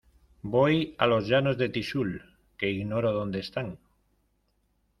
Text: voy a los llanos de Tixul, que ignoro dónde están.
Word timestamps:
voy 0.41 0.95
a 0.97 1.05
los 1.05 1.27
llanos 1.27 1.59
de 1.59 1.69
Tixul, 1.69 2.23
que 2.57 2.71
ignoro 2.71 3.11
dónde 3.13 3.37
están. 3.37 3.77